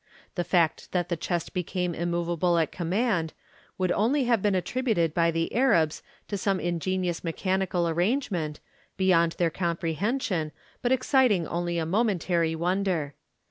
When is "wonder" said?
12.55-13.13